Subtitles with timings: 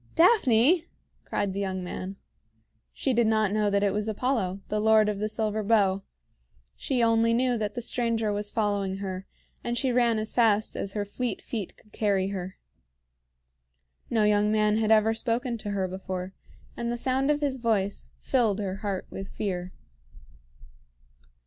[0.15, 0.87] "Daphne!"
[1.25, 2.15] cried the young man.
[2.91, 6.01] She did not know that it was Apollo, the Lord of the Silver Bow;
[6.75, 9.27] she only knew that the stranger was following her,
[9.63, 12.57] and she ran as fast as her fleet feet could carry her.
[14.09, 16.33] No young man had ever spoken to her before,
[16.75, 19.71] and the sound of his voice filled her heart with fear.